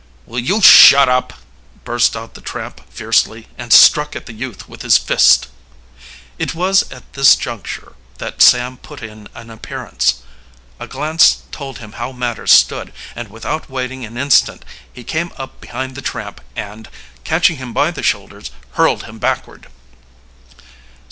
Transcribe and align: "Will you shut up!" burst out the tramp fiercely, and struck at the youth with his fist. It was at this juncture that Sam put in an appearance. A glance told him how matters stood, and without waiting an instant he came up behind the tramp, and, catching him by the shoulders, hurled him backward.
"Will 0.25 0.39
you 0.39 0.61
shut 0.63 1.07
up!" 1.07 1.31
burst 1.85 2.17
out 2.17 2.33
the 2.33 2.41
tramp 2.41 2.81
fiercely, 2.91 3.47
and 3.55 3.71
struck 3.71 4.15
at 4.15 4.25
the 4.25 4.33
youth 4.33 4.67
with 4.67 4.81
his 4.81 4.97
fist. 4.97 5.47
It 6.39 6.55
was 6.55 6.91
at 6.91 7.13
this 7.13 7.35
juncture 7.35 7.93
that 8.17 8.41
Sam 8.41 8.77
put 8.77 9.03
in 9.03 9.27
an 9.35 9.51
appearance. 9.51 10.23
A 10.79 10.87
glance 10.87 11.43
told 11.51 11.77
him 11.77 11.91
how 12.01 12.11
matters 12.13 12.51
stood, 12.51 12.91
and 13.15 13.27
without 13.27 13.69
waiting 13.69 14.03
an 14.03 14.17
instant 14.17 14.65
he 14.91 15.03
came 15.03 15.31
up 15.37 15.61
behind 15.61 15.93
the 15.93 16.01
tramp, 16.01 16.41
and, 16.55 16.89
catching 17.23 17.57
him 17.57 17.71
by 17.71 17.91
the 17.91 18.01
shoulders, 18.01 18.49
hurled 18.71 19.03
him 19.03 19.19
backward. 19.19 19.67